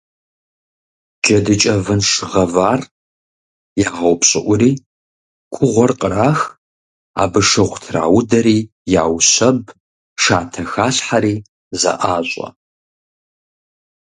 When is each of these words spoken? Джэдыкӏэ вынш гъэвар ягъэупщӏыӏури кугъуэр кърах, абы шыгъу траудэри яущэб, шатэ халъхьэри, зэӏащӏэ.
Джэдыкӏэ 1.23 1.75
вынш 1.85 2.09
гъэвар 2.31 2.81
ягъэупщӏыӏури 3.87 4.71
кугъуэр 5.53 5.91
кърах, 6.01 6.39
абы 7.21 7.41
шыгъу 7.49 7.79
траудэри 7.83 8.57
яущэб, 9.03 9.59
шатэ 10.23 10.61
халъхьэри, 10.71 11.35
зэӏащӏэ. 11.79 12.47